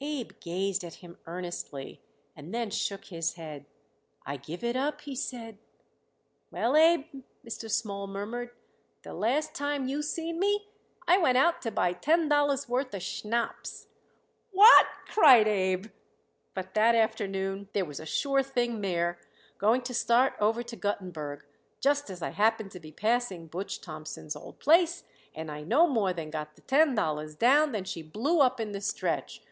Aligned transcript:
Abe 0.00 0.30
gazed 0.38 0.84
at 0.84 0.94
him 1.02 1.18
earnestly 1.26 2.00
and 2.36 2.54
then 2.54 2.70
shook 2.70 3.06
his 3.06 3.32
head. 3.34 3.66
"I 4.24 4.36
give 4.36 4.62
it 4.62 4.76
up," 4.76 5.00
he 5.00 5.16
said. 5.16 5.58
"Well, 6.52 6.76
Abe," 6.76 7.24
Mr. 7.44 7.68
Small 7.68 8.06
murmured, 8.06 8.50
"the 9.02 9.12
last 9.12 9.52
time 9.52 9.88
you 9.88 10.00
seen 10.00 10.38
me 10.38 10.68
I 11.08 11.18
went 11.18 11.38
out 11.38 11.60
to 11.62 11.72
buy 11.72 11.92
ten 11.92 12.28
dollars' 12.28 12.68
worth 12.68 12.94
of 12.94 13.02
schnapps." 13.02 13.88
"What!" 14.52 14.86
Abe 14.86 15.06
cried. 15.86 15.92
"But 16.54 16.74
that 16.74 16.94
afternoon 16.94 17.68
there 17.72 17.84
was 17.84 17.98
a 17.98 18.06
sure 18.06 18.44
thing 18.44 18.80
mare 18.80 19.18
going 19.58 19.82
to 19.82 19.92
start 19.92 20.34
over 20.38 20.62
to 20.62 20.76
Guttenberg 20.76 21.46
just 21.80 22.10
as 22.10 22.22
I 22.22 22.30
happened 22.30 22.70
to 22.70 22.78
be 22.78 22.92
passing 22.92 23.48
Butch 23.48 23.80
Thompson's 23.80 24.36
old 24.36 24.60
place, 24.60 25.02
and 25.34 25.50
I 25.50 25.62
no 25.64 25.88
more 25.88 26.12
than 26.12 26.30
got 26.30 26.54
the 26.54 26.62
ten 26.62 26.94
dollars 26.94 27.34
down 27.34 27.72
than 27.72 27.82
she 27.82 28.02
blew 28.02 28.38
up 28.40 28.60
in 28.60 28.70
the 28.70 28.80
stretch. 28.80 29.42